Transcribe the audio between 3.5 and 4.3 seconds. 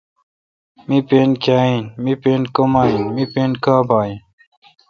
کاں بااین